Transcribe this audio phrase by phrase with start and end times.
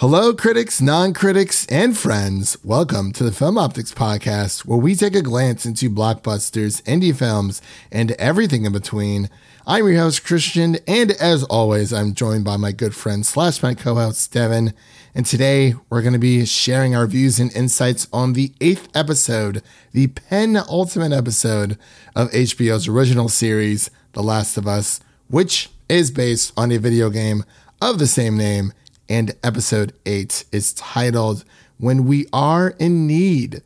[0.00, 2.56] Hello, critics, non critics, and friends.
[2.62, 7.60] Welcome to the Film Optics Podcast, where we take a glance into blockbusters, indie films,
[7.90, 9.28] and everything in between.
[9.66, 13.74] I'm your host, Christian, and as always, I'm joined by my good friend slash my
[13.74, 14.72] co host, Devin.
[15.16, 19.64] And today we're going to be sharing our views and insights on the eighth episode,
[19.90, 21.76] the penultimate episode
[22.14, 27.44] of HBO's original series, The Last of Us, which is based on a video game
[27.82, 28.72] of the same name
[29.08, 31.44] and episode 8 is titled
[31.78, 33.62] When We Are in Need.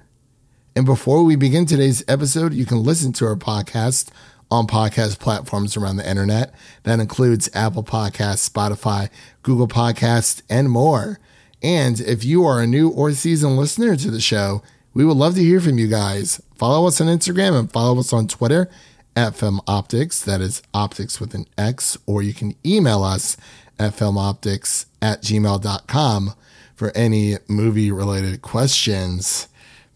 [0.76, 4.08] And before we begin today's episode, you can listen to our podcast
[4.50, 6.54] on podcast platforms around the internet.
[6.84, 9.10] That includes Apple Podcasts, Spotify,
[9.42, 11.18] Google Podcasts, and more.
[11.62, 14.62] And if you are a new or seasoned listener to the show,
[14.94, 16.40] we would love to hear from you guys.
[16.54, 18.68] Follow us on Instagram and follow us on Twitter
[19.16, 20.20] at Film Optics.
[20.22, 23.36] That is optics with an X, or you can email us
[23.82, 26.34] at filmoptics at gmail.com
[26.74, 29.48] for any movie related questions.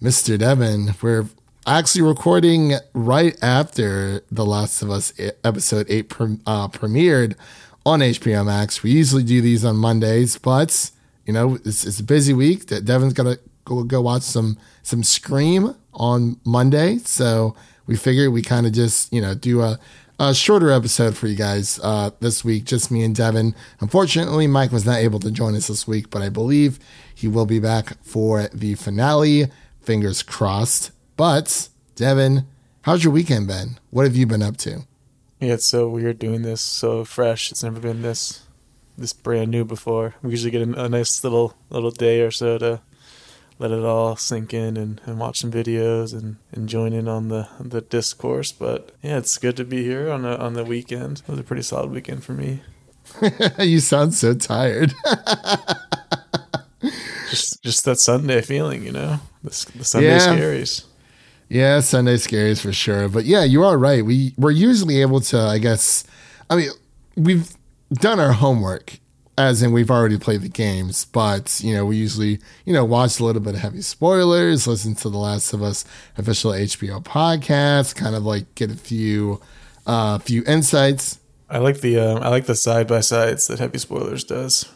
[0.02, 0.38] Mr.
[0.38, 1.26] Devin, we're
[1.66, 6.12] actually recording right after The Last of Us episode 8
[6.46, 7.34] uh, premiered
[7.84, 8.82] on HBO Max.
[8.82, 10.90] We usually do these on Mondays, but
[11.24, 12.66] you know, it's, it's a busy week.
[12.66, 16.98] Devin's got to go, go watch some some Scream on Monday.
[16.98, 19.78] So we figured we kind of just, you know, do a
[20.18, 23.54] a shorter episode for you guys uh, this week, just me and Devin.
[23.80, 26.78] Unfortunately, Mike was not able to join us this week, but I believe
[27.14, 29.46] he will be back for the finale.
[29.82, 30.90] Fingers crossed.
[31.16, 32.46] But, Devin,
[32.82, 33.78] how's your weekend been?
[33.90, 34.86] What have you been up to?
[35.40, 37.52] Yeah, it's so weird doing this so fresh.
[37.52, 38.42] It's never been this
[38.98, 40.14] this brand new before.
[40.22, 42.80] We usually get a, a nice little little day or so to
[43.58, 47.28] let it all sink in and, and watch some videos and, and join in on
[47.28, 48.52] the the discourse.
[48.52, 51.22] But yeah, it's good to be here on the on the weekend.
[51.26, 52.62] It was a pretty solid weekend for me.
[53.58, 54.94] you sound so tired.
[57.30, 60.18] just just that Sunday feeling, you know, the, the Sunday yeah.
[60.18, 60.84] scaries.
[61.48, 63.08] Yeah, Sunday scaries for sure.
[63.08, 64.04] But yeah, you are right.
[64.04, 66.04] We we're usually able to, I guess.
[66.50, 66.70] I mean,
[67.16, 67.56] we've
[67.92, 68.98] done our homework
[69.38, 73.20] as in we've already played the games, but you know, we usually, you know, watch
[73.20, 75.84] a little bit of heavy spoilers, listen to the Last of Us
[76.16, 79.40] official HBO podcast, kind of like get a few
[79.86, 81.20] uh few insights.
[81.48, 84.72] I like the um, I like the side by sides that heavy spoilers does.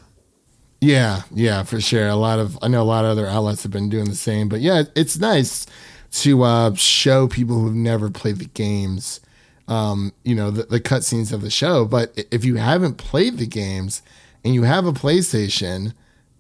[0.81, 2.09] Yeah, yeah, for sure.
[2.09, 4.49] A lot of I know a lot of other outlets have been doing the same,
[4.49, 5.67] but yeah, it's nice
[6.13, 9.21] to uh, show people who've never played the games,
[9.69, 11.85] um, you know, the, the cutscenes of the show.
[11.85, 14.03] But if you haven't played the games,
[14.45, 15.93] and you have a PlayStation,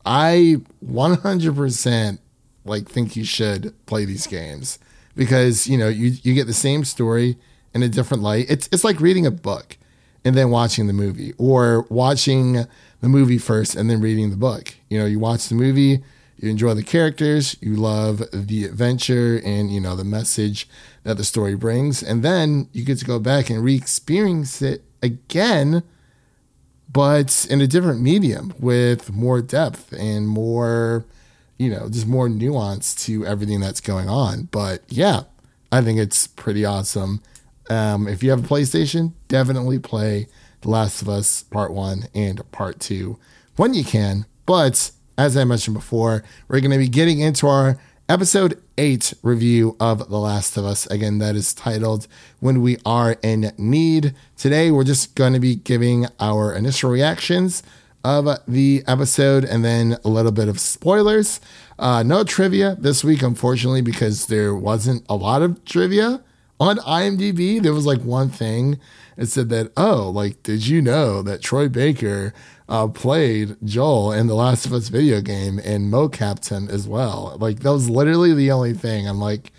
[0.04, 2.18] I 100%
[2.64, 4.78] like think you should play these games
[5.16, 7.36] because you know you you get the same story
[7.74, 8.46] in a different light.
[8.48, 9.76] It's it's like reading a book
[10.24, 12.66] and then watching the movie or watching
[13.00, 14.74] the movie first and then reading the book.
[14.88, 16.02] You know, you watch the movie,
[16.36, 20.68] you enjoy the characters, you love the adventure and you know the message
[21.04, 25.82] that the story brings and then you get to go back and re-experience it again
[26.92, 31.04] but in a different medium with more depth and more,
[31.58, 34.48] you know, just more nuance to everything that's going on.
[34.50, 35.22] But yeah,
[35.70, 37.22] I think it's pretty awesome.
[37.68, 40.26] Um, if you have a PlayStation, definitely play
[40.62, 43.18] The Last of Us Part 1 and Part 2
[43.56, 44.26] when you can.
[44.44, 47.78] But as I mentioned before, we're going to be getting into our
[48.10, 50.84] episode 8 review of The Last of Us.
[50.86, 52.08] Again, that is titled
[52.40, 54.16] When We Are in Need.
[54.36, 57.62] Today, we're just going to be giving our initial reactions
[58.02, 61.40] of the episode and then a little bit of spoilers.
[61.78, 66.20] Uh, no trivia this week, unfortunately, because there wasn't a lot of trivia
[66.58, 67.62] on IMDb.
[67.62, 68.80] There was like one thing.
[69.16, 72.34] It said that, oh, like, did you know that Troy Baker
[72.70, 77.36] uh, played Joel in the Last of Us video game and mocapped him as well.
[77.40, 79.08] Like that was literally the only thing.
[79.08, 79.52] I'm like,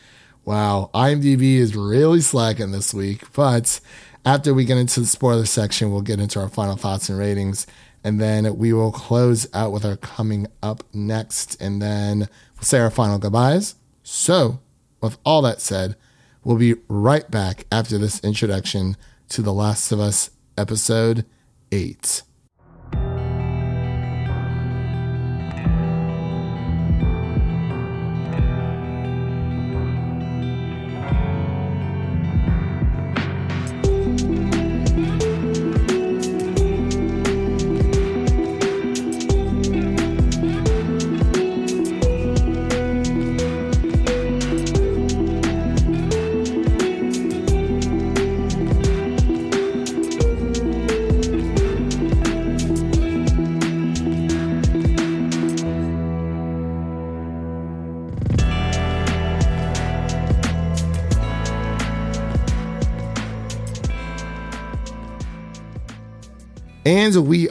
[0.45, 3.31] wow, IMDb is really slacking this week.
[3.33, 3.81] But
[4.25, 7.67] after we get into the spoiler section, we'll get into our final thoughts and ratings.
[8.03, 11.61] And then we will close out with our coming up next.
[11.61, 13.75] And then we'll say our final goodbyes.
[14.03, 14.59] So,
[15.01, 15.95] with all that said,
[16.43, 18.95] we'll be right back after this introduction
[19.29, 21.25] to The Last of Us episode
[21.71, 22.23] 8.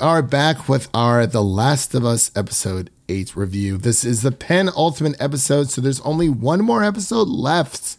[0.00, 3.76] Are back with our The Last of Us episode 8 review.
[3.76, 7.98] This is the penultimate episode, so there's only one more episode left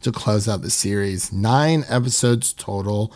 [0.00, 1.30] to close out the series.
[1.30, 3.12] Nine episodes total.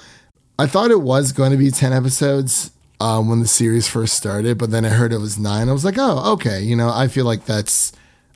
[0.59, 4.59] I thought it was going to be 10 episodes um, when the series first started,
[4.59, 5.71] but then I heard it was nine.
[5.71, 6.61] I was like, oh, okay.
[6.61, 7.93] You know, I feel like that's,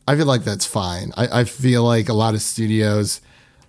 [0.08, 1.12] I feel like that's fine.
[1.19, 3.20] I, I feel like a lot of studios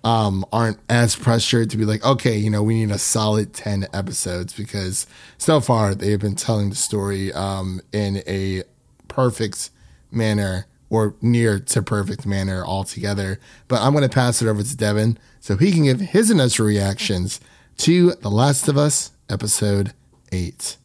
[0.04, 3.86] um, aren't as pressured to be like, okay, you know, we need a solid 10
[3.92, 5.06] episodes because
[5.38, 8.62] so far they've been telling the story um, in a
[9.08, 9.70] perfect
[10.10, 13.38] manner or near to perfect manner altogether.
[13.68, 16.66] But I'm going to pass it over to Devin so he can give his initial
[16.66, 17.40] reactions
[17.78, 19.92] to The Last of Us episode
[20.30, 20.76] 8.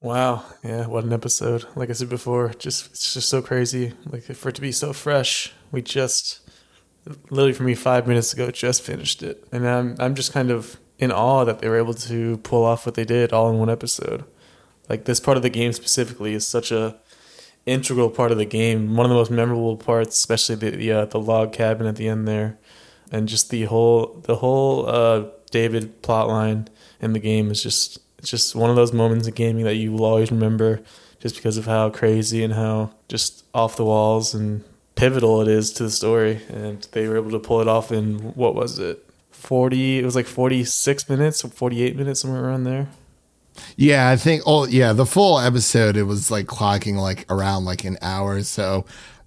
[0.00, 1.64] Wow, yeah, what an episode.
[1.76, 3.92] Like I said before, just it's just so crazy.
[4.10, 5.52] Like for it to be so fresh.
[5.70, 6.40] We just
[7.30, 9.46] literally for me 5 minutes ago just finished it.
[9.52, 12.86] And I'm I'm just kind of in awe that they were able to pull off
[12.86, 14.24] what they did all in one episode.
[14.88, 16.96] Like this part of the game specifically is such a
[17.66, 18.96] integral part of the game.
[18.96, 22.08] One of the most memorable parts, especially the the, uh, the log cabin at the
[22.08, 22.58] end there,
[23.10, 26.68] and just the whole the whole uh, David plotline
[27.00, 30.04] in the game is just just one of those moments in gaming that you will
[30.04, 30.80] always remember
[31.18, 34.64] just because of how crazy and how just off the walls and
[35.02, 36.40] pivotal it is to the story.
[36.48, 39.04] And they were able to pull it off in what was it?
[39.32, 42.86] 40, it was like 46 minutes or 48 minutes, somewhere around there.
[43.76, 44.44] Yeah, I think.
[44.46, 48.42] Oh, yeah, the full episode it was like clocking like around like an hour.
[48.44, 48.86] So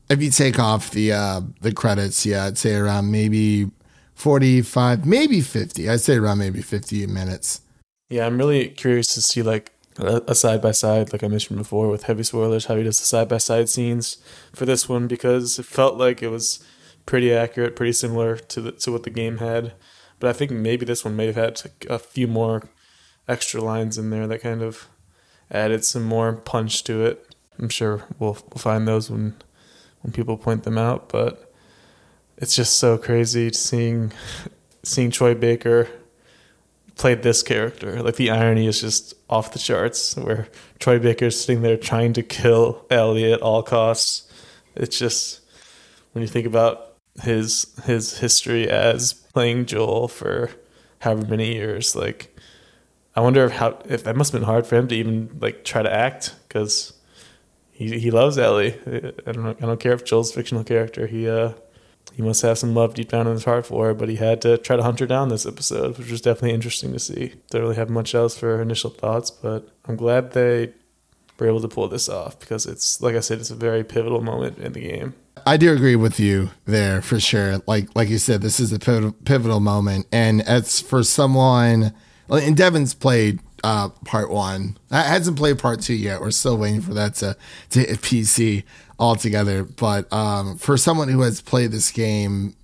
[0.10, 3.70] if you take off the uh the credits, yeah, I'd say around maybe
[4.16, 5.88] forty five, maybe fifty.
[5.88, 7.62] I'd say around maybe fifty minutes.
[8.10, 11.88] Yeah, I'm really curious to see like a side by side, like I mentioned before,
[11.88, 14.18] with heavy spoilers, how he does the side by side scenes
[14.54, 16.64] for this one because it felt like it was
[17.06, 19.74] pretty accurate, pretty similar to the, to what the game had.
[20.20, 22.70] But I think maybe this one may have had a few more
[23.28, 24.88] extra lines in there that kind of
[25.52, 27.36] added some more punch to it.
[27.60, 29.36] I'm sure we'll we'll find those when
[30.02, 31.54] when people point them out, but
[32.38, 34.12] it's just so crazy seeing
[34.84, 35.88] seeing Troy Baker
[36.96, 38.02] played this character.
[38.02, 40.16] Like the irony is just off the charts.
[40.16, 40.48] Where
[40.80, 44.32] Troy Baker's sitting there trying to kill Ellie at all costs.
[44.76, 45.42] It's just
[46.14, 50.52] when you think about his his history as playing Joel for
[51.00, 52.36] however many years, like
[53.16, 55.64] I wonder if how if that must have been hard for him to even like
[55.64, 56.94] try to act because
[57.72, 58.76] he he loves Ellie.
[59.26, 61.08] I don't I don't care if Joel's fictional character.
[61.08, 61.54] He uh
[62.16, 64.42] he must have some love deep down in his heart for her, but he had
[64.44, 67.34] to try to hunt her down this episode, which was definitely interesting to see.
[67.50, 70.72] Don't really have much else for initial thoughts, but I'm glad they
[71.38, 74.22] were able to pull this off because it's like I said, it's a very pivotal
[74.22, 75.14] moment in the game.
[75.46, 77.62] I do agree with you there for sure.
[77.68, 81.94] Like like you said, this is a pivotal, moment, and it's for someone.
[82.30, 84.78] And Devin's played uh, part one.
[84.90, 86.22] I hasn't played part two yet.
[86.22, 87.36] We're still waiting for that to
[87.72, 88.64] to hit PC
[89.00, 89.64] altogether.
[89.64, 92.56] But um, for someone who has played this game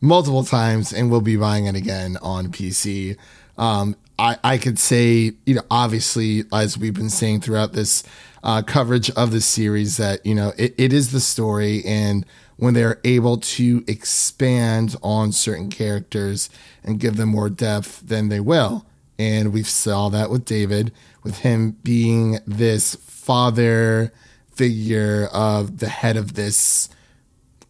[0.00, 3.16] multiple times and will be buying it again on PC,
[3.56, 8.04] um, I, I could say, you know, obviously, as we've been saying throughout this
[8.42, 11.82] uh, coverage of the series, that, you know, it, it is the story.
[11.84, 12.24] And
[12.56, 16.48] when they're able to expand on certain characters
[16.84, 18.86] and give them more depth, then they will.
[19.18, 20.92] And we saw that with David,
[21.22, 24.12] with him being this father
[24.54, 26.88] figure of the head of this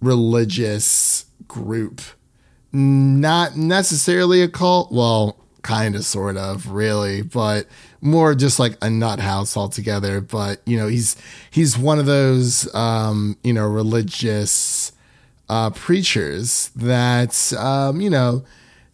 [0.00, 2.00] religious group.
[2.72, 4.92] Not necessarily a cult.
[4.92, 7.66] Well, kind of, sort of, really, but
[8.00, 10.20] more just like a nut house altogether.
[10.20, 11.16] But you know, he's
[11.50, 14.92] he's one of those um, you know religious
[15.48, 18.44] uh, preachers that um, you know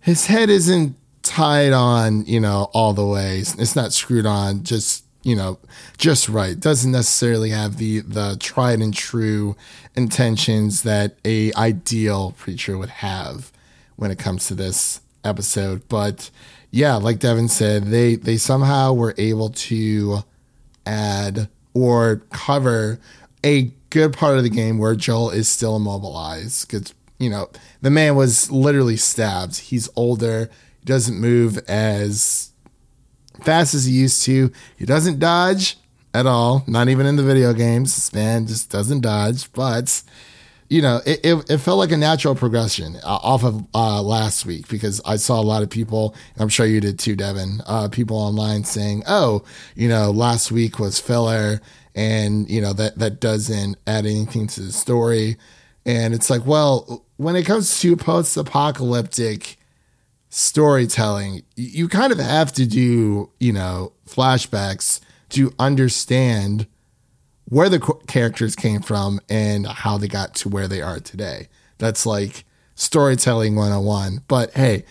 [0.01, 3.39] his head isn't tied on you know all the way.
[3.39, 5.59] It's not screwed on just you know
[5.99, 6.59] just right.
[6.59, 9.57] Doesn't necessarily have the the tried and true
[9.95, 13.53] intentions that a ideal preacher would have
[13.97, 15.89] when it comes to this episode.
[15.89, 16.31] But
[16.71, 20.19] yeah like devin said they they somehow were able to
[20.87, 23.01] add or cover
[23.45, 26.69] a good part of the game where joel is still immobilized.
[26.69, 27.51] Because you know
[27.83, 29.59] the man was literally stabbed.
[29.59, 30.51] He's older.
[30.81, 32.50] He doesn't move as
[33.41, 34.51] fast as he used to.
[34.77, 35.79] He doesn't dodge
[36.15, 37.95] at all, not even in the video games.
[37.95, 40.03] This man just doesn't dodge, but
[40.71, 44.47] you know, it, it, it, felt like a natural progression uh, off of uh, last
[44.47, 47.89] week because I saw a lot of people, I'm sure you did too, Devin, uh,
[47.89, 49.43] people online saying, oh,
[49.75, 51.61] you know, last week was filler
[51.97, 55.39] and, you know, that, that doesn't add anything to the story.
[55.85, 59.59] And it's like, well, when it comes to post apocalyptic
[60.31, 66.67] storytelling, you kind of have to do, you know, flashbacks to understand
[67.47, 71.49] where the characters came from and how they got to where they are today.
[71.79, 72.45] That's like
[72.77, 74.23] storytelling 101.
[74.29, 74.85] But hey,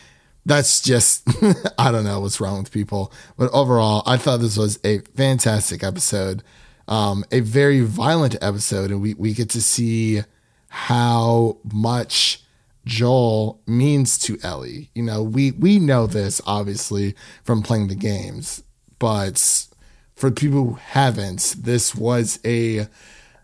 [0.46, 1.24] that's just,
[1.80, 3.14] I don't know what's wrong with people.
[3.38, 6.44] But overall, I thought this was a fantastic episode,
[6.90, 8.92] um, a very violent episode.
[8.92, 10.22] And we, we get to see
[10.68, 12.44] how much
[12.90, 14.90] Joel means to Ellie.
[14.96, 18.64] You know, we, we know this obviously from playing the games,
[18.98, 19.68] but
[20.16, 22.88] for people who haven't, this was a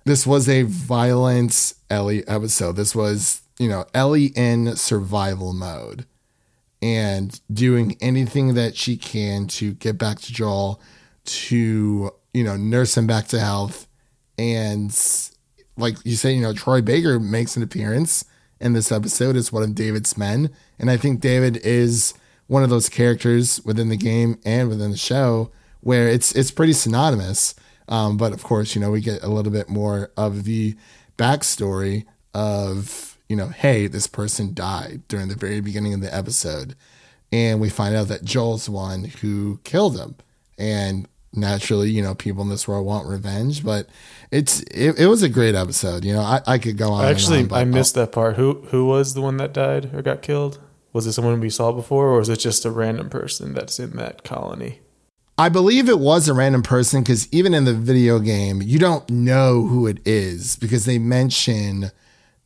[0.04, 2.76] this was a violent Ellie episode.
[2.76, 6.06] This was, you know, Ellie in survival mode
[6.82, 10.80] and doing anything that she can to get back to Joel,
[11.26, 13.88] to, you know, nurse him back to health.
[14.38, 14.96] And
[15.78, 18.26] like you say, you know, Troy Baker makes an appearance
[18.60, 20.50] in this episode is one of David's men.
[20.80, 22.14] And I think David is
[22.48, 26.74] one of those characters within the game and within the show where it's it's pretty
[26.74, 27.56] synonymous.
[27.88, 30.76] Um, but of course, you know, we get a little bit more of the
[31.18, 36.76] backstory of, you know, hey, this person died during the very beginning of the episode.
[37.32, 40.16] And we find out that Joel's one who killed him.
[40.58, 43.88] And naturally, you know, people in this world want revenge, but
[44.32, 46.06] it's it, it was a great episode.
[46.06, 47.06] You know, I, I could go on.
[47.06, 48.36] Actually, on, I missed that part.
[48.36, 50.60] Who who was the one that died or got killed?
[50.94, 53.92] Was it someone we saw before, or was it just a random person that's in
[53.98, 54.80] that colony?
[55.38, 59.10] I believe it was a random person because even in the video game, you don't
[59.10, 61.92] know who it is because they mention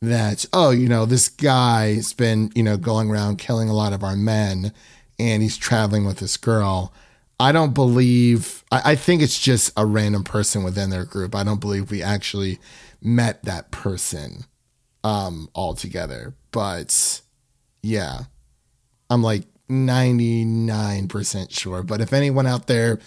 [0.02, 4.02] that, oh, you know, this guy's been, you know, going around killing a lot of
[4.02, 4.72] our men
[5.20, 6.92] and he's traveling with this girl.
[7.40, 11.34] I don't believe, I, I think it's just a random person within their group.
[11.34, 12.60] I don't believe we actually
[13.02, 14.44] met that person
[15.02, 16.34] um altogether.
[16.52, 17.22] But
[17.82, 18.24] yeah,
[19.08, 21.82] I'm like, 99% sure.
[21.82, 22.98] But if anyone out there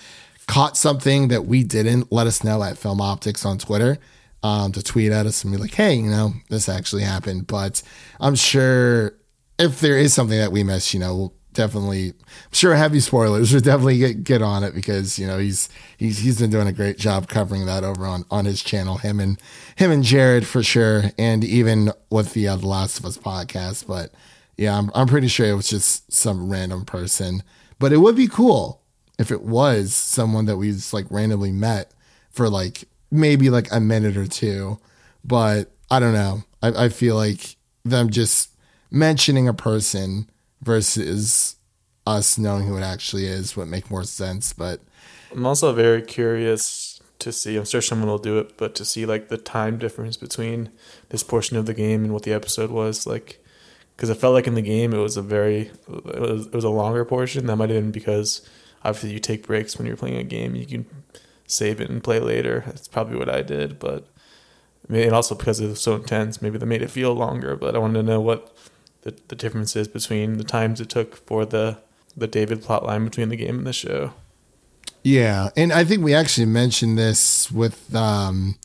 [0.48, 4.00] caught something that we didn't, let us know at Film Optics on Twitter.
[4.42, 7.48] Um, to tweet at us and be like, hey, you know, this actually happened.
[7.48, 7.82] But
[8.20, 9.14] I'm sure
[9.58, 13.52] if there is something that we missed, you know, we'll definitely I'm sure heavy spoilers.
[13.52, 16.74] We'll definitely get get on it because, you know, he's he's he's been doing a
[16.74, 19.40] great job covering that over on, on his channel, him and
[19.76, 23.88] him and Jared for sure, and even with the uh, The Last of Us podcast.
[23.88, 24.12] But
[24.58, 27.44] yeah, I'm, I'm pretty sure it was just some random person.
[27.80, 28.82] But it would be cool
[29.20, 31.92] if it was someone that we just like randomly met
[32.32, 34.80] for like maybe like a minute or two.
[35.24, 36.44] But I don't know.
[36.62, 38.50] I, I feel like them just
[38.92, 40.30] mentioning a person
[40.64, 41.56] versus
[42.06, 44.54] us knowing who it actually is would make more sense.
[44.54, 44.82] But
[45.32, 47.58] I'm also very curious to see.
[47.58, 50.70] I'm sure someone will do it, but to see like the time difference between
[51.10, 53.44] this portion of the game and what the episode was like
[53.96, 56.64] because it felt like in the game it was a very it was, it was
[56.64, 57.46] a longer portion.
[57.46, 58.48] That might have been because
[58.84, 60.56] obviously you take breaks when you're playing a game.
[60.56, 60.86] You can
[61.48, 62.64] save it and play later.
[62.66, 64.08] That's probably what I did, but
[64.90, 67.56] and also because it was so intense, maybe that made it feel longer.
[67.56, 68.56] But I wanted to know what
[69.04, 71.78] the the difference is between the times it took for the
[72.16, 74.14] the David plot line between the game and the show.
[75.04, 78.56] Yeah, and I think we actually mentioned this with um,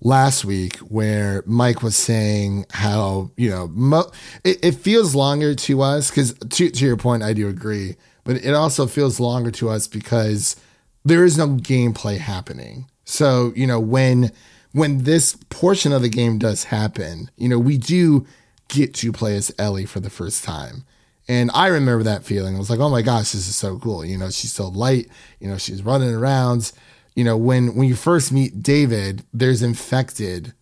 [0.00, 4.10] last week where Mike was saying how, you know, mo-
[4.42, 8.36] it, it, feels longer to us because, to, to your point, I do agree, but
[8.36, 10.56] it also feels longer to us because
[11.04, 12.86] there is no gameplay happening.
[13.04, 14.32] So, you know, when
[14.72, 18.26] when this portion of the game does happen, you know, we do
[18.72, 20.84] get to play as Ellie for the first time.
[21.28, 22.56] And I remember that feeling.
[22.56, 24.04] I was like, oh my gosh, this is so cool.
[24.04, 26.72] You know, she's so light, you know, she's running around
[27.14, 30.54] you know, when when you first meet David, there's infected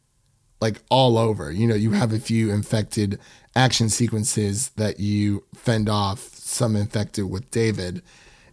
[0.60, 1.50] like all over.
[1.50, 3.18] You know, you have a few infected
[3.54, 8.02] action sequences that you fend off, some infected with David.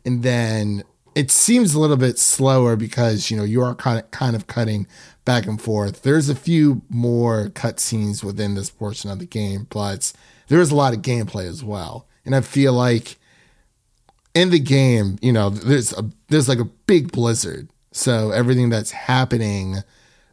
[0.05, 0.83] And then
[1.17, 4.47] it seems a little bit slower because, you know, you are kind of kind of
[4.47, 4.87] cutting
[5.25, 6.03] back and forth.
[6.03, 10.13] There's a few more cutscenes within this portion of the game, but
[10.47, 12.07] there is a lot of gameplay as well.
[12.25, 13.17] And I feel like
[14.33, 18.91] in the game, you know, there's a there's like a big blizzard so everything that's
[18.91, 19.77] happening,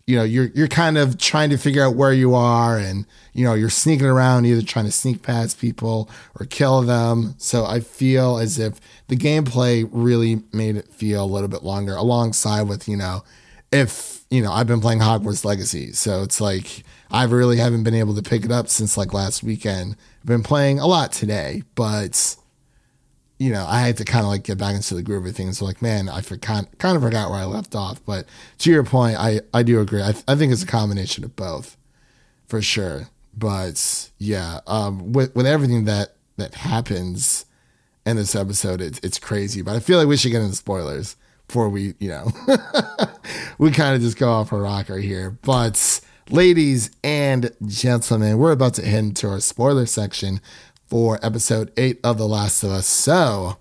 [0.07, 3.45] you know, you're you're kind of trying to figure out where you are and you
[3.45, 6.09] know, you're sneaking around either trying to sneak past people
[6.39, 7.35] or kill them.
[7.39, 11.95] So I feel as if the gameplay really made it feel a little bit longer
[11.95, 13.25] alongside with, you know,
[13.73, 15.93] if, you know, I've been playing Hogwarts Legacy.
[15.93, 19.43] So it's like I really haven't been able to pick it up since like last
[19.43, 19.97] weekend.
[20.21, 22.37] I've been playing a lot today, but
[23.39, 25.59] you know, I had to kind of like get back into the groove of things.
[25.59, 28.05] So like, man, I forgot, kind of forgot where I left off.
[28.05, 28.27] But
[28.59, 30.03] to your point, I, I do agree.
[30.03, 31.77] I, I think it's a combination of both
[32.47, 33.09] for sure.
[33.37, 37.47] But yeah, um, with, with everything that, that happens,
[38.07, 38.81] in this episode.
[38.81, 42.09] It's it's crazy, but I feel like we should get into spoilers before we, you
[42.09, 42.31] know,
[43.59, 45.31] we kind of just go off a rocker here.
[45.43, 46.01] But
[46.31, 50.41] ladies and gentlemen, we're about to head into our spoiler section
[50.95, 52.87] for episode eight of The Last of Us.
[52.87, 53.57] So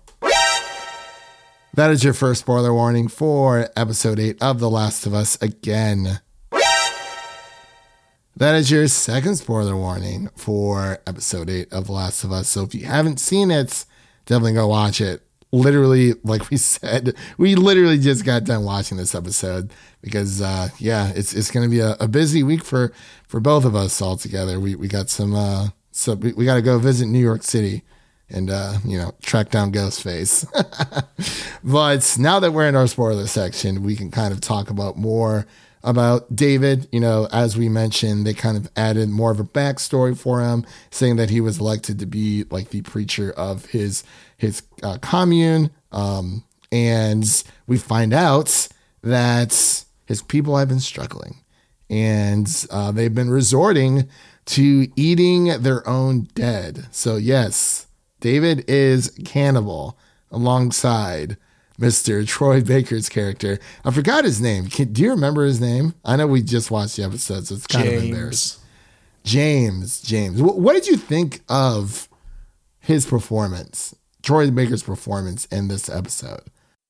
[1.74, 6.20] that is your first spoiler warning for episode eight of The Last of Us again.
[8.36, 12.46] That is your second spoiler warning for episode eight of The Last of Us.
[12.46, 13.84] So if you haven't seen it,
[14.26, 15.20] definitely go watch it.
[15.50, 19.72] Literally, like we said, we literally just got done watching this episode
[20.02, 22.92] because, uh, yeah, it's it's going to be a, a, busy week for
[23.26, 24.60] for both of us all together.
[24.60, 27.84] We we got some, uh, so we, we got to go visit New York City
[28.28, 30.44] and uh, you know track down Ghostface.
[31.64, 35.46] but now that we're in our spoiler section, we can kind of talk about more
[35.84, 36.88] about David.
[36.90, 40.66] You know, as we mentioned, they kind of added more of a backstory for him,
[40.90, 44.02] saying that he was elected to be like the preacher of his
[44.36, 45.70] his uh, commune.
[45.92, 47.24] Um, and
[47.68, 48.68] we find out
[49.02, 51.36] that his people have been struggling,
[51.88, 54.08] and uh, they've been resorting
[54.46, 56.86] to eating their own dead.
[56.90, 57.86] So yes,
[58.20, 59.98] David is cannibal
[60.30, 61.36] alongside
[61.78, 62.26] Mr.
[62.26, 63.58] Troy Baker's character.
[63.84, 64.68] I forgot his name.
[64.68, 65.94] Can, do you remember his name?
[66.04, 68.02] I know we just watched the episode, so it's kind James.
[68.02, 68.60] of embarrassing.
[69.24, 70.42] James, James.
[70.42, 72.08] What, what did you think of
[72.78, 76.42] his performance, Troy Baker's performance in this episode?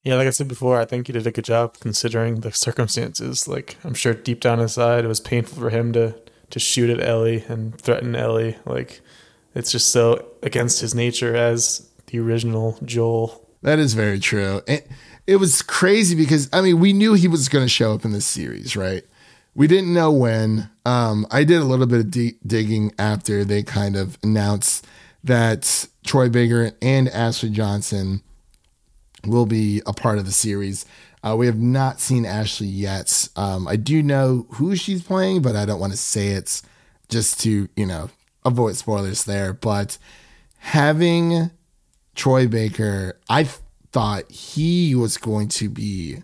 [0.02, 3.48] Yeah, like I said before, I think he did a good job considering the circumstances.
[3.48, 6.14] Like I'm sure deep down inside, it was painful for him to
[6.50, 8.56] to shoot at Ellie and threaten Ellie.
[8.64, 9.00] Like
[9.54, 14.60] it's just so against his nature as the original Joel that is very true.
[14.68, 14.86] It,
[15.26, 18.12] it was crazy because I mean we knew he was going to show up in
[18.12, 19.02] this series, right?
[19.54, 20.70] We didn't know when.
[20.84, 22.10] Um, I did a little bit of
[22.46, 24.86] digging after they kind of announced
[25.22, 28.22] that Troy Baker and Ashley Johnson
[29.24, 30.84] will be a part of the series.
[31.24, 33.28] Uh, we have not seen Ashley yet.
[33.34, 36.60] Um, I do know who she's playing, but I don't want to say it
[37.08, 38.10] just to you know
[38.44, 39.54] avoid spoilers there.
[39.54, 39.96] But
[40.58, 41.50] having
[42.14, 43.48] Troy Baker, I
[43.90, 46.18] thought he was going to be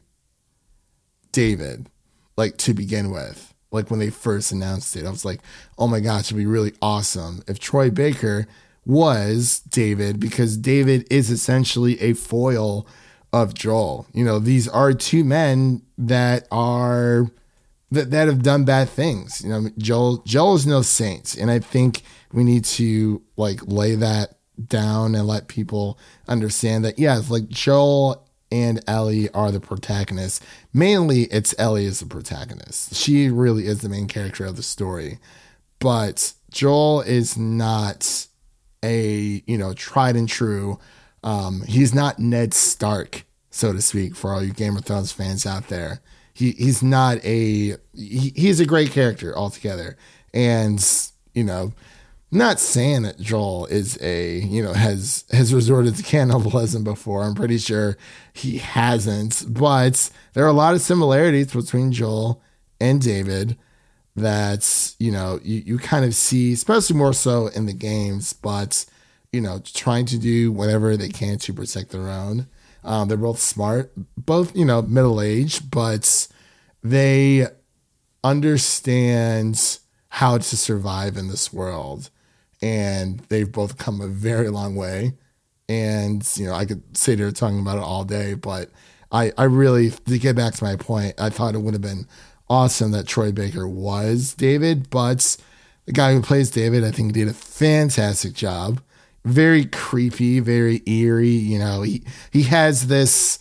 [1.33, 1.89] David,
[2.37, 3.55] like to begin with.
[3.73, 5.41] Like when they first announced it, I was like,
[5.79, 8.47] oh my gosh, it'd be really awesome if Troy Baker
[8.85, 12.87] was David because David is essentially a foil
[13.33, 14.07] of Joel.
[14.13, 17.31] You know, these are two men that are
[17.91, 19.43] that that have done bad things.
[19.43, 23.95] You know, Joel Joel is no saint, and I think we need to like lay
[23.97, 30.45] that down and let people understand that yes, like Joel and Ellie are the protagonists.
[30.73, 32.95] Mainly, it's Ellie is the protagonist.
[32.95, 35.19] She really is the main character of the story.
[35.79, 38.27] But Joel is not
[38.83, 40.79] a you know tried and true.
[41.23, 45.47] Um, he's not Ned Stark, so to speak, for all you Game of Thrones fans
[45.47, 46.01] out there.
[46.33, 49.97] He he's not a he, he's a great character altogether,
[50.33, 50.85] and
[51.35, 51.73] you know
[52.33, 57.25] not saying that Joel is a, you know, has has resorted to cannibalism before.
[57.25, 57.97] I'm pretty sure
[58.33, 62.41] he hasn't, but there are a lot of similarities between Joel
[62.81, 63.57] and David
[64.17, 68.85] that, you know, you, you kind of see, especially more so in the games, but,
[69.33, 72.47] you know, trying to do whatever they can to protect their own.
[72.83, 76.29] Um, they're both smart, both, you know, middle aged, but
[76.83, 77.47] they
[78.25, 82.11] understand how to survive in this world
[82.63, 85.15] and they've both come a very long way.
[85.69, 88.71] And you know, I could sit here talking about it all day, but
[89.13, 92.07] I, I really to get back to my point, I thought it would have been
[92.49, 95.37] awesome that Troy Baker was David, but
[95.87, 98.81] the guy who plays David, I think did a fantastic job.
[99.25, 101.29] Very creepy, very eerie.
[101.29, 103.39] You know, he he has this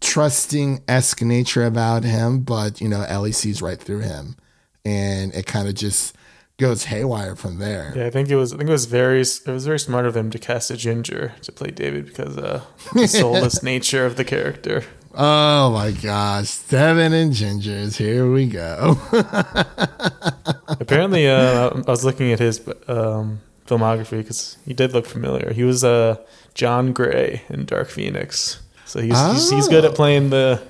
[0.00, 4.36] trusting esque nature about him, but you know, Ellie sees right through him,
[4.84, 6.16] and it kind of just
[6.58, 7.92] goes haywire from there.
[7.96, 8.52] Yeah, I think it was.
[8.52, 9.20] I think it was very.
[9.20, 12.62] It was very smart of him to cast a ginger to play David because uh,
[12.94, 14.84] the soulless nature of the character.
[15.12, 18.96] Oh my gosh, Devin and gingers, here we go.
[20.80, 25.52] Apparently, uh, I was looking at his um, filmography because he did look familiar.
[25.52, 26.16] He was uh,
[26.54, 29.32] John Grey in Dark Phoenix, so he's, oh.
[29.32, 30.62] he's he's good at playing the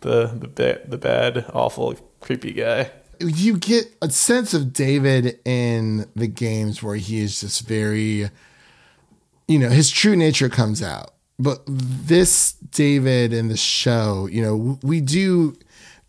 [0.00, 2.90] the the bad, the bad, awful, creepy guy
[3.22, 8.30] you get a sense of David in the games where he is just very,
[9.48, 11.14] you know, his true nature comes out.
[11.38, 15.56] But this David in the show, you know, we do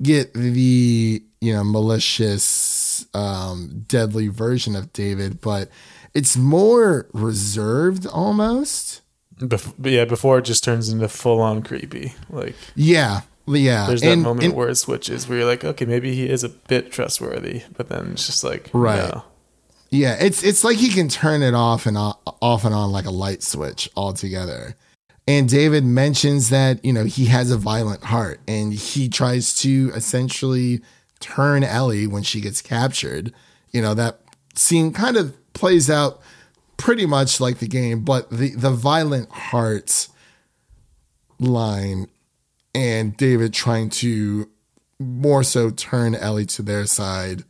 [0.02, 5.69] get the, you know, malicious, um, deadly version of David, but
[6.13, 9.02] it's more reserved almost
[9.39, 12.13] Bef- but yeah, before it just turns into full on creepy.
[12.30, 13.88] Like Yeah, yeah.
[13.88, 16.43] there's that And- moment and- where it switches, where you're like, okay, maybe he is
[16.43, 18.97] a bit trustworthy, but then it's just like, Right.
[19.13, 19.23] no.
[19.89, 23.06] Yeah, it's it's like he can turn it off and on, off and on like
[23.06, 24.76] a light switch altogether.
[25.28, 29.91] And David mentions that, you know, he has a violent heart and he tries to
[29.95, 30.82] essentially
[31.19, 33.32] turn Ellie when she gets captured.
[33.71, 34.19] You know, that
[34.56, 36.22] scene kind of plays out
[36.78, 40.10] pretty much like the game, but the the violent hearts
[41.39, 42.08] line
[42.76, 44.50] and David trying to
[45.00, 47.44] more so turn Ellie to their side,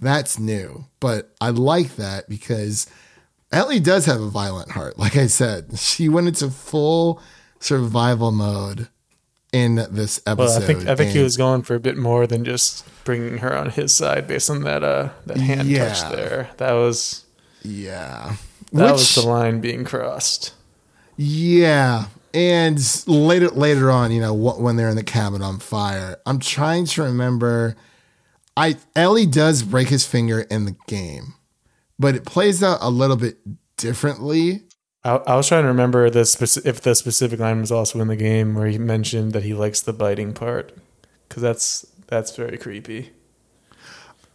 [0.00, 0.86] that's new.
[1.00, 2.86] But I like that because
[3.52, 4.98] Ellie does have a violent heart.
[4.98, 7.20] Like I said, she went into full
[7.58, 8.88] survival mode
[9.52, 10.38] in this episode.
[10.38, 13.38] Well, I think I think he was going for a bit more than just bringing
[13.38, 15.88] her on his side based on that uh that hand Yeah.
[15.92, 16.50] touch there.
[16.58, 17.24] That was
[17.62, 18.34] yeah.
[18.72, 20.54] that Which- was the line being crossed.
[21.16, 22.06] Yeah.
[22.32, 26.38] And later later on, you know, wh- when they're in the cabin on fire, I'm
[26.38, 27.74] trying to remember
[28.56, 31.34] I Ellie does break his finger in the game,
[31.98, 33.38] but it plays out a little bit
[33.76, 34.62] differently.
[35.02, 38.06] I, I was trying to remember the speci- if the specific line was also in
[38.08, 40.72] the game where he mentioned that he likes the biting part
[41.28, 43.10] because that's that's very creepy.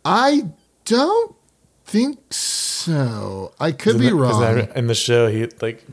[0.04, 0.50] I
[0.86, 1.36] don't
[1.86, 3.54] think so.
[3.60, 4.68] I could be Isn't I- wrong.
[4.76, 5.86] in the show, he like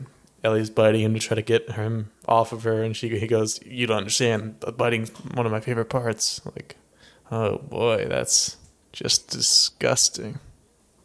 [0.43, 3.59] Ellie's biting him to try to get him off of her, and she he goes,
[3.65, 4.55] "You don't understand.
[4.59, 6.75] The biting's one of my favorite parts." Like,
[7.31, 8.57] oh boy, that's
[8.91, 10.39] just disgusting.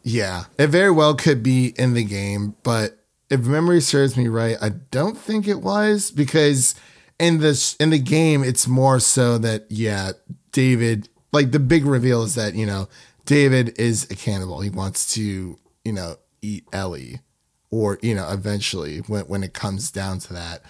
[0.03, 4.57] Yeah, it very well could be in the game, but if memory serves me right,
[4.61, 6.73] I don't think it was because
[7.19, 10.11] in this in the game it's more so that yeah,
[10.51, 12.87] David like the big reveal is that, you know,
[13.29, 14.59] David is a cannibal.
[14.59, 17.19] He wants to, you know, eat Ellie
[17.69, 20.63] or, you know, eventually when when it comes down to that.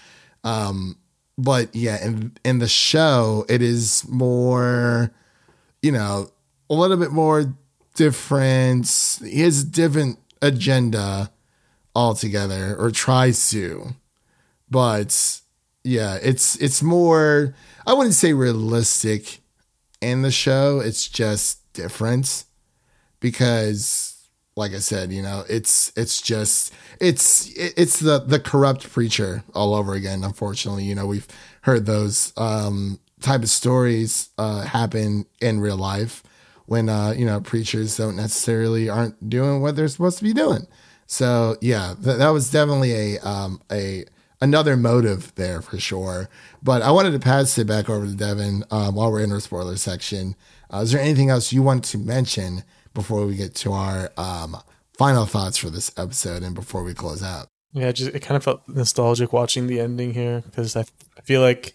[0.43, 0.97] Um
[1.37, 5.13] but yeah, in in the show it is more
[5.81, 6.31] you know,
[6.69, 7.55] a little bit more
[7.95, 9.19] different.
[9.23, 11.31] He has a different agenda
[11.95, 13.95] altogether, or tries to.
[14.69, 15.39] But
[15.85, 17.55] yeah, it's it's more.
[17.87, 19.39] I wouldn't say realistic
[20.01, 20.81] in the show.
[20.81, 22.43] It's just different
[23.19, 24.15] because,
[24.55, 29.73] like I said, you know, it's it's just it's it's the the corrupt preacher all
[29.73, 30.23] over again.
[30.23, 31.27] Unfortunately, you know, we've
[31.61, 36.23] heard those um, type of stories uh, happen in real life
[36.65, 40.67] when uh, you know preachers don't necessarily aren't doing what they're supposed to be doing.
[41.07, 44.05] So yeah, th- that was definitely a um, a
[44.41, 46.29] another motive there for sure.
[46.61, 49.39] But I wanted to pass it back over to Devin um, while we're in our
[49.39, 50.35] spoiler section.
[50.71, 54.57] Uh, is there anything else you want to mention before we get to our um,
[54.97, 57.47] final thoughts for this episode and before we close out?
[57.73, 60.81] Yeah, just it kind of felt nostalgic watching the ending here because I,
[61.17, 61.73] I feel like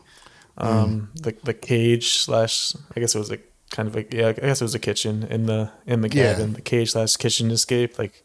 [0.58, 3.38] um the the cage slash I guess it was a
[3.70, 6.32] kind of like yeah I guess it was a kitchen in the in the Yeah.
[6.34, 8.22] cabin the cage slash kitchen escape like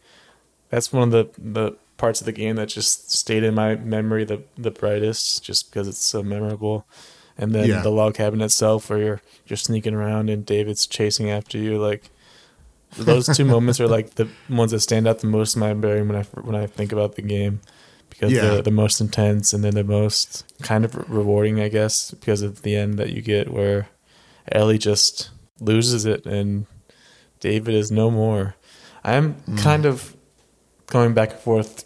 [0.69, 4.25] that's one of the the parts of the game that just stayed in my memory
[4.25, 6.85] the the brightest just because it's so memorable
[7.35, 7.81] and then Yeah.
[7.81, 12.09] the log cabin itself where you're you're sneaking around and David's chasing after you like
[12.97, 16.01] those two moments are like the ones that stand out the most in my memory
[16.03, 17.61] when I when I think about the game
[18.09, 18.41] because Yeah.
[18.41, 22.63] they're the most intense and then the most kind of rewarding, I guess, because of
[22.63, 23.87] the end that you get where
[24.51, 26.65] Ellie just loses it and
[27.39, 28.55] David is no more.
[29.03, 30.15] I'm kind of
[30.87, 31.85] going back and forth,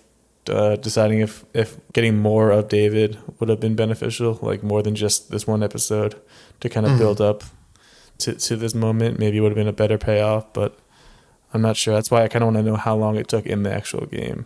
[0.50, 4.96] uh, deciding if if getting more of David would have been beneficial, like more than
[4.96, 6.20] just this one episode,
[6.62, 7.44] to kind of build up
[8.20, 9.20] to to this moment.
[9.20, 10.80] Maybe it would have been a better payoff, but
[11.54, 11.94] I'm not sure.
[11.94, 14.06] That's why I kind of want to know how long it took in the actual
[14.08, 14.46] game.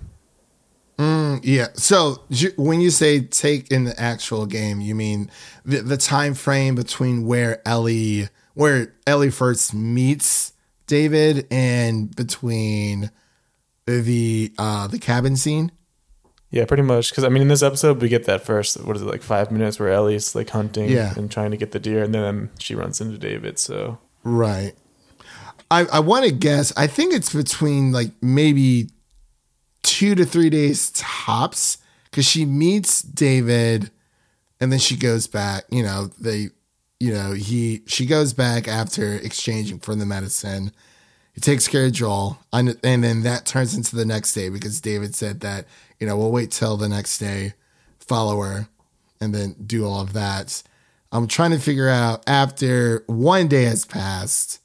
[0.97, 1.67] Mm, yeah.
[1.75, 5.29] So you- when you say take in the actual game, you mean
[5.63, 10.53] the, the time frame between where Ellie, where Ellie first meets
[10.87, 13.11] David, and between
[13.85, 15.71] the uh the cabin scene.
[16.49, 17.11] Yeah, pretty much.
[17.11, 18.81] Because I mean, in this episode, we get that first.
[18.83, 21.13] What is it like five minutes where Ellie's like hunting Yeah.
[21.15, 23.59] and trying to get the deer, and then she runs into David.
[23.59, 24.73] So Right.
[25.69, 26.73] I I want to guess.
[26.77, 28.89] I think it's between like maybe
[29.83, 33.91] two to three days tops because she meets David,
[34.59, 35.65] and then she goes back.
[35.69, 36.49] You know they,
[36.99, 40.71] you know he she goes back after exchanging for the medicine.
[41.33, 44.81] He takes care of Joel, and, and then that turns into the next day because
[44.81, 45.65] David said that
[45.99, 47.53] you know we'll wait till the next day,
[47.99, 48.67] follow her,
[49.21, 50.63] and then do all of that.
[51.11, 54.59] I'm trying to figure out after one day has passed,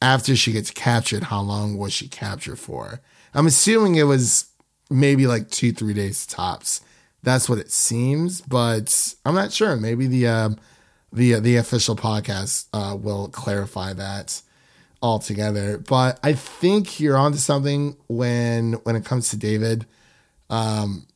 [0.00, 3.00] after she gets captured, how long was she captured for?
[3.34, 4.46] I'm assuming it was
[4.90, 6.80] maybe like two, three days tops.
[7.22, 9.76] That's what it seems, but I'm not sure.
[9.76, 10.50] Maybe the uh,
[11.12, 14.40] the uh, the official podcast uh, will clarify that
[15.02, 15.78] altogether.
[15.78, 19.84] But I think you're onto something when when it comes to David,
[20.48, 21.06] um,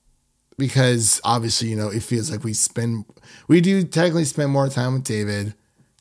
[0.58, 3.04] because obviously you know it feels like we spend
[3.46, 5.54] we do technically spend more time with David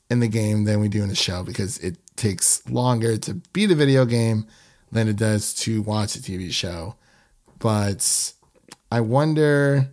[0.10, 3.71] in the game than we do in the show because it takes longer to beat
[3.71, 4.45] a video game
[4.91, 6.95] than it does to watch a TV show.
[7.60, 8.34] But
[8.91, 9.91] I wonder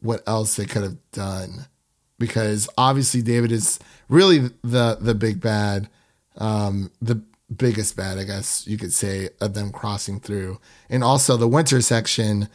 [0.00, 1.66] what else they could have done
[2.18, 5.88] because obviously David is really the the big bad,
[6.36, 7.20] um, the
[7.54, 11.80] biggest bad, I guess you could say, of them crossing through, and also the winter
[11.80, 12.48] section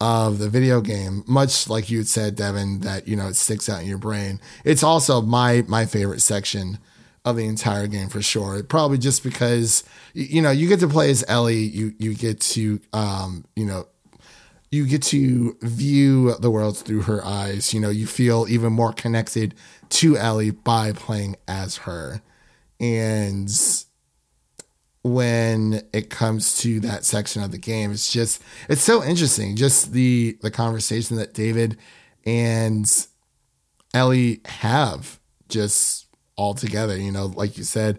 [0.00, 3.68] of the video game, much like you had said, Devin, that you know it sticks
[3.68, 4.40] out in your brain.
[4.64, 6.78] It's also my my favorite section
[7.24, 8.62] of the entire game for sure.
[8.62, 12.80] Probably just because you know you get to play as Ellie, you you get to
[12.92, 13.86] um, you know
[14.70, 17.74] you get to view the world through her eyes.
[17.74, 19.54] You know, you feel even more connected
[19.90, 22.22] to Ellie by playing as her.
[22.78, 23.50] And
[25.02, 29.56] when it comes to that section of the game, it's just it's so interesting.
[29.56, 31.76] Just the the conversation that David
[32.24, 33.06] and
[33.92, 36.06] Ellie have just
[36.40, 36.96] all together.
[36.96, 37.98] You know, like you said,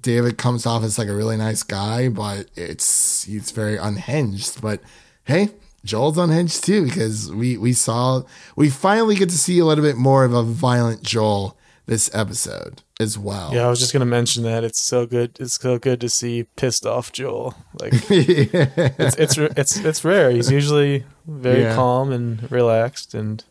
[0.00, 4.62] David comes off as like a really nice guy, but it's he's very unhinged.
[4.62, 4.80] But
[5.24, 5.50] hey,
[5.84, 8.22] Joel's unhinged too because we we saw
[8.56, 12.82] we finally get to see a little bit more of a violent Joel this episode
[13.00, 13.50] as well.
[13.52, 15.36] Yeah, I was just gonna mention that it's so good.
[15.40, 17.54] It's so good to see pissed off Joel.
[17.80, 18.68] Like yeah.
[18.98, 20.30] it's it's it's it's rare.
[20.30, 21.74] He's usually very Yeah.
[21.74, 23.42] calm and relaxed and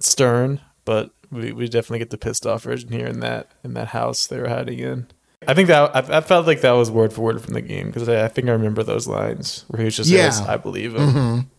[0.00, 3.88] stern, but we, we definitely get the pissed off version here in that in that
[3.88, 5.06] house they were hiding in.
[5.46, 7.88] I think that I, I felt like that was word for word from the game
[7.88, 10.30] because I, I think I remember those lines where he was just Yeah.
[10.30, 11.50] says, "I believe him."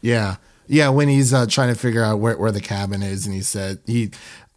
[0.00, 0.36] Yeah.
[0.70, 3.40] Yeah, when he's uh, trying to figure out where, where the cabin is and he
[3.42, 4.10] said he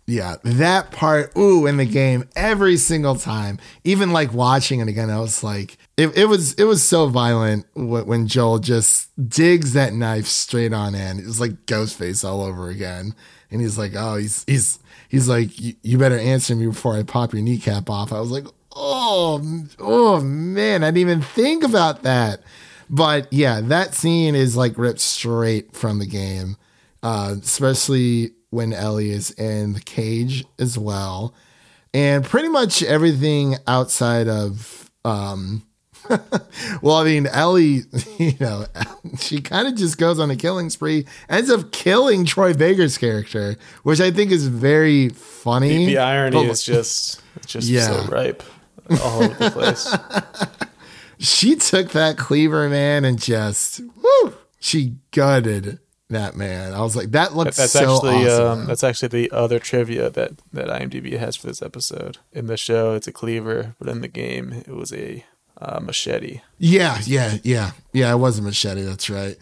[0.07, 3.59] yeah, that part ooh in the game every single time.
[3.85, 7.65] Even like watching it again, I was like it, it was it was so violent
[7.75, 11.19] when Joel just digs that knife straight on in.
[11.19, 13.15] It was like Ghostface all over again.
[13.51, 15.49] And he's like, "Oh, he's he's he's like
[15.83, 19.41] you, better answer me before I pop your kneecap off." I was like, "Oh,
[19.79, 22.41] oh man, I didn't even think about that."
[22.89, 26.57] But yeah, that scene is like ripped straight from the game,
[27.03, 31.33] uh, especially when Ellie is in the cage as well.
[31.93, 35.63] And pretty much everything outside of, um,
[36.81, 37.81] well, I mean, Ellie,
[38.17, 38.65] you know,
[39.19, 43.55] she kind of just goes on a killing spree, ends up killing Troy Baker's character,
[43.83, 45.85] which I think is very funny.
[45.85, 47.87] The irony But- is just it's just Yeah.
[47.87, 48.43] so ripe
[49.01, 49.95] all over the place.
[51.19, 56.73] she took that cleaver man and just woo, she gutted that man.
[56.73, 58.59] I was like, that looks That's so actually awesome.
[58.61, 62.17] um, that's actually the other trivia that that IMDb has for this episode.
[62.33, 65.23] In the show, it's a cleaver, but in the game, it was a
[65.61, 66.41] uh, machete.
[66.57, 68.11] yeah, yeah, yeah, yeah.
[68.11, 68.81] It was a machete.
[68.83, 69.37] That's right.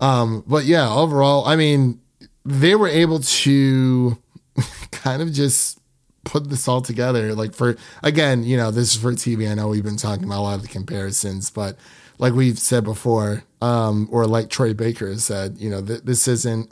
[0.00, 2.00] Um, but yeah, overall, I mean,
[2.44, 4.18] they were able to
[4.90, 5.78] kind of just
[6.24, 7.34] put this all together.
[7.34, 9.50] Like for again, you know, this is for TV.
[9.50, 11.76] I know we've been talking about a lot of the comparisons, but
[12.18, 16.28] like we've said before, um, or like Troy Baker has said, you know, th- this
[16.28, 16.70] isn't.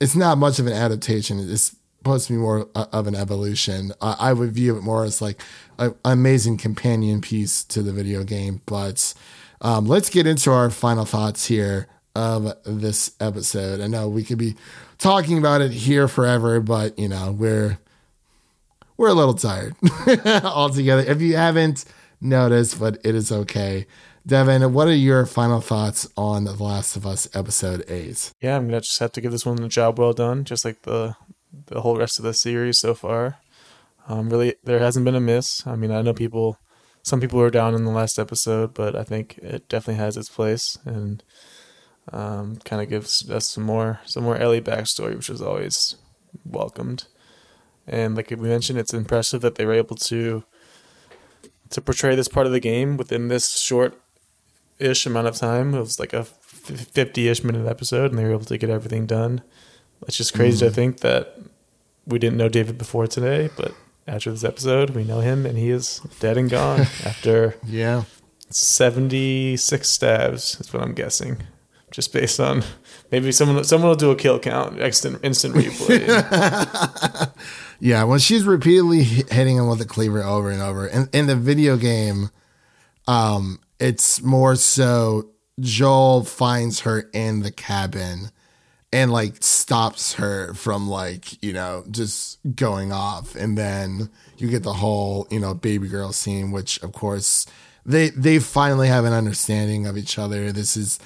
[0.00, 1.38] It's not much of an adaptation.
[1.38, 3.92] It's supposed to be more of an evolution.
[4.02, 5.40] I, I would view it more as like
[5.78, 8.60] an amazing companion piece to the video game.
[8.66, 9.14] But
[9.62, 13.80] um, let's get into our final thoughts here of this episode.
[13.80, 14.54] I know we could be
[14.98, 17.78] talking about it here forever, but you know we're
[18.98, 19.74] we're a little tired
[20.44, 21.02] altogether.
[21.02, 21.86] If you haven't
[22.20, 23.86] noticed, but it is okay.
[24.26, 28.32] Devin, what are your final thoughts on The Last of Us episode eight?
[28.40, 30.82] Yeah, I'm gonna just have to give this one a job well done, just like
[30.82, 31.16] the
[31.66, 33.38] the whole rest of the series so far.
[34.08, 35.66] Um, really, there hasn't been a miss.
[35.66, 36.58] I mean, I know people,
[37.02, 40.28] some people were down in the last episode, but I think it definitely has its
[40.28, 41.22] place and
[42.12, 45.96] um, kind of gives us some more some more Ellie backstory, which is always
[46.44, 47.06] welcomed.
[47.86, 50.44] And like we mentioned, it's impressive that they were able to
[51.70, 54.00] to portray this part of the game within this short
[54.78, 55.74] ish amount of time.
[55.74, 59.06] It was like a 50 ish minute episode, and they were able to get everything
[59.06, 59.42] done.
[60.06, 61.38] It's just crazy to think that
[62.06, 63.72] we didn't know David before today, but
[64.06, 68.04] after this episode, we know him, and he is dead and gone after Yeah.
[68.50, 71.38] 76 stabs, is what I'm guessing.
[71.90, 72.62] Just based on
[73.12, 77.30] maybe someone someone will do a kill count, instant instant replay.
[77.80, 80.86] Yeah, when she's repeatedly hitting him with a cleaver over and over.
[80.86, 82.30] In, in the video game,
[83.06, 88.30] um, it's more so Joel finds her in the cabin
[88.94, 93.34] and like stops her from like, you know, just going off.
[93.34, 97.44] And then you get the whole, you know, baby girl scene, which of course
[97.84, 100.52] they they finally have an understanding of each other.
[100.52, 101.00] This is,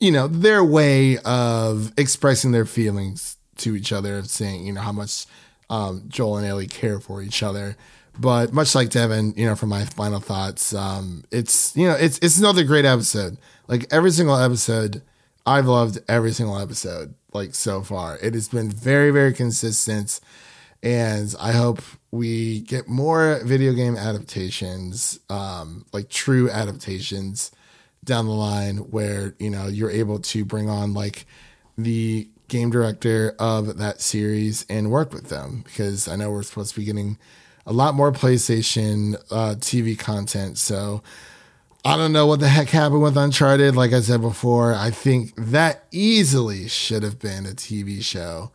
[0.00, 4.80] you know, their way of expressing their feelings to each other, of saying, you know,
[4.80, 5.26] how much
[5.70, 7.76] um, Joel and Ellie care for each other.
[8.18, 12.18] But much like Devin, you know, for my final thoughts, um, it's you know, it's
[12.18, 13.38] it's another great episode.
[13.68, 15.02] Like every single episode,
[15.44, 18.18] I've loved every single episode like so far.
[18.18, 20.20] It has been very very consistent,
[20.82, 27.50] and I hope we get more video game adaptations, um, like true adaptations
[28.04, 31.26] down the line, where you know you're able to bring on like
[31.76, 36.74] the game director of that series and work with them because I know we're supposed
[36.74, 37.16] to be getting
[37.66, 40.58] a lot more PlayStation uh, TV content.
[40.58, 41.02] So
[41.84, 43.74] I don't know what the heck happened with Uncharted.
[43.74, 48.52] Like I said before, I think that easily should have been a TV show.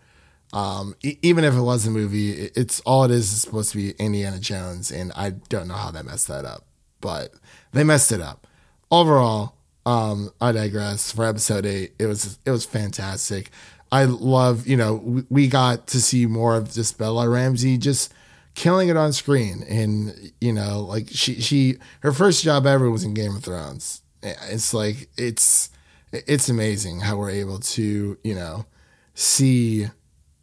[0.53, 3.77] Um, e- even if it was a movie, it's all it is is supposed to
[3.77, 6.63] be Indiana Jones, and I don't know how they messed that up,
[7.01, 7.33] but
[7.73, 8.47] they messed it up.
[8.89, 11.11] Overall, um, I digress.
[11.11, 13.51] For episode eight, it was it was fantastic.
[13.91, 18.13] I love, you know, we, we got to see more of just Bella Ramsey just
[18.57, 19.63] killing it on screen.
[19.69, 24.01] And, you know, like she, she, her first job ever was in Game of Thrones.
[24.23, 25.69] It's like, it's,
[26.11, 28.65] it's amazing how we're able to, you know,
[29.13, 29.87] see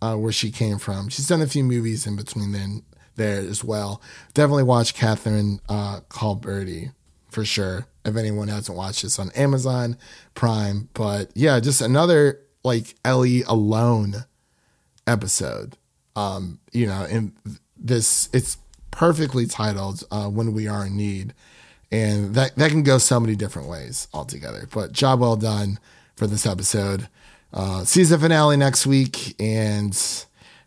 [0.01, 1.09] uh, where she came from.
[1.09, 2.85] She's done a few movies in between then
[3.17, 4.01] there as well.
[4.33, 6.93] Definitely watch Catherine uh, Call Birdy
[7.31, 7.89] for sure.
[8.05, 9.97] If anyone hasn't watched this on Amazon
[10.35, 14.25] Prime, but yeah, just another like Ellie alone
[15.05, 15.77] episode.
[16.15, 17.33] Um, you know, and
[17.85, 18.57] this it's
[18.91, 21.35] perfectly titled uh, "When We Are in Need,"
[21.93, 24.67] and that that can go so many different ways altogether.
[24.73, 25.79] But job well done
[26.17, 27.09] for this episode.
[27.53, 29.97] Uh, season finale next week, and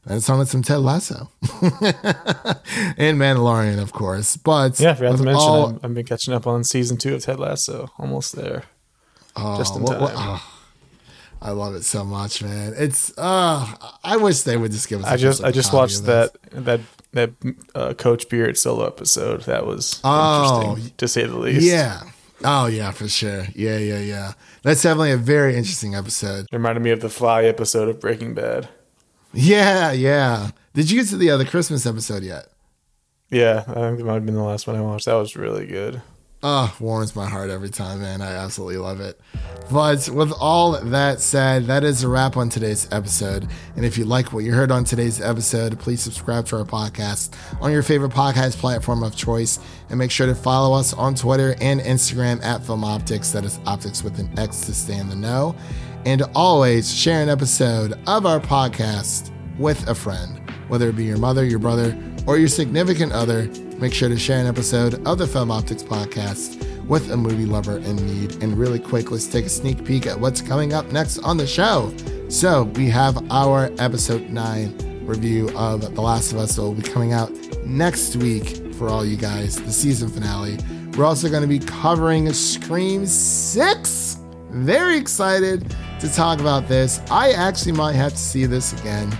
[0.06, 4.38] and it's on with some Ted Lasso and Mandalorian, of course.
[4.38, 7.16] But yeah, I forgot to mention all, I've, I've, been catching up on season two
[7.16, 8.64] of Ted Lasso, almost there.
[9.36, 10.00] Oh, just in time.
[10.00, 10.58] What, what, oh,
[11.42, 12.74] I love it so much, man.
[12.78, 13.68] It's uh
[14.04, 15.08] I wish they would just give us.
[15.08, 16.80] I just I just watched that that
[17.14, 17.32] that
[17.76, 19.42] uh, Coach Beard solo episode.
[19.42, 21.62] That was oh, interesting to say the least.
[21.62, 22.02] Yeah.
[22.44, 23.48] Oh yeah, for sure.
[23.56, 24.34] Yeah, yeah, yeah.
[24.64, 26.46] That's definitely a very interesting episode.
[26.52, 28.70] It reminded me of the Fly episode of Breaking Bad.
[29.34, 30.52] Yeah, yeah.
[30.74, 32.48] Did you get to the other Christmas episode yet?
[33.30, 35.06] Yeah, I think it might have been the last one I watched.
[35.06, 36.02] That was really good.
[36.44, 38.22] Oh, warms my heart every time, man.
[38.22, 39.20] I absolutely love it.
[39.72, 43.48] But with all that said, that is a wrap on today's episode.
[43.76, 47.36] And if you like what you heard on today's episode, please subscribe to our podcast
[47.60, 49.58] on your favorite podcast platform of choice.
[49.90, 53.32] And make sure to follow us on Twitter and Instagram at Film Optics.
[53.32, 55.56] That is optics with an X to stay in the know.
[56.06, 61.18] And always share an episode of our podcast with a friend, whether it be your
[61.18, 61.98] mother, your brother,
[62.28, 66.64] or your significant other make sure to share an episode of the Film Optics podcast
[66.88, 68.42] with a movie lover in need.
[68.44, 71.46] And really quick, let's take a sneak peek at what's coming up next on the
[71.46, 71.94] show.
[72.30, 76.82] So we have our episode nine review of The Last of Us that will be
[76.82, 77.32] coming out
[77.66, 80.58] next week for all you guys, the season finale.
[80.98, 84.18] We're also going to be covering Scream 6.
[84.50, 87.00] Very excited to talk about this.
[87.12, 89.16] I actually might have to see this again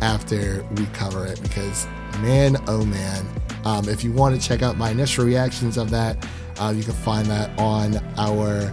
[0.00, 1.86] after we cover it because
[2.20, 3.26] man, oh man,
[3.66, 6.24] um, if you want to check out my initial reactions of that,
[6.60, 8.72] uh, you can find that on our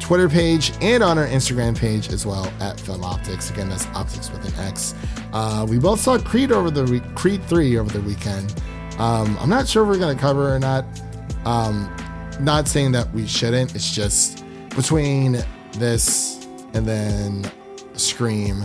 [0.00, 3.50] Twitter page and on our Instagram page as well at Film Optics.
[3.50, 4.96] Again, that's Optics with an X.
[5.32, 8.52] Uh, we both saw Creed over the re- Creed three over the weekend.
[8.98, 10.84] Um, I'm not sure if we're to cover or not.
[11.44, 11.88] Um,
[12.40, 13.76] not saying that we shouldn't.
[13.76, 15.38] It's just between
[15.74, 17.48] this and then
[17.94, 18.64] Scream,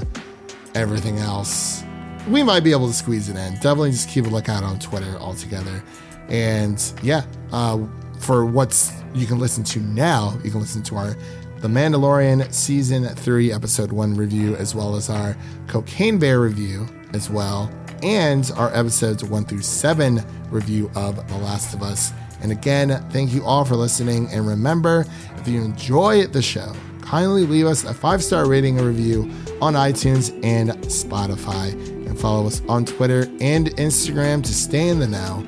[0.73, 1.83] everything else
[2.29, 3.53] we might be able to squeeze it in.
[3.55, 5.83] Definitely just keep a lookout on Twitter altogether.
[6.29, 7.79] And yeah, uh,
[8.19, 11.15] for what's you can listen to now, you can listen to our
[11.59, 15.35] The Mandalorian season three, episode one review, as well as our
[15.67, 17.71] Cocaine Bear review as well,
[18.03, 22.11] and our episodes one through seven review of The Last of Us.
[22.41, 24.27] And again, thank you all for listening.
[24.31, 25.05] And remember,
[25.37, 29.73] if you enjoy the show, kindly leave us a five star rating and review on
[29.73, 35.43] iTunes and Spotify follow us on Twitter and Instagram to stay in the now.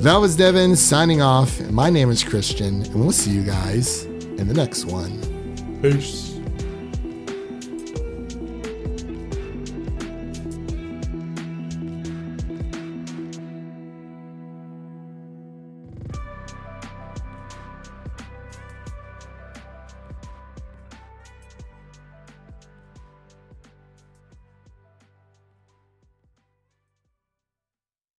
[0.00, 1.60] That was Devin signing off.
[1.70, 5.20] My name is Christian, and we'll see you guys in the next one.
[5.82, 6.35] Peace.